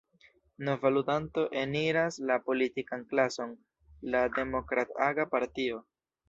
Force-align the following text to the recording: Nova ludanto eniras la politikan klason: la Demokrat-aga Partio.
Nova 0.67 0.89
ludanto 0.93 1.43
eniras 1.63 2.17
la 2.29 2.37
politikan 2.47 3.05
klason: 3.13 3.53
la 4.17 4.23
Demokrat-aga 4.39 5.29
Partio. 5.37 5.81